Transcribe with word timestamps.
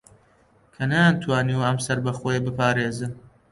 کە 0.73 0.83
نەیانتوانیوە 0.91 1.63
ئەم 1.67 1.77
سەربەخۆیییە 1.85 2.45
بپارێزن 2.45 3.13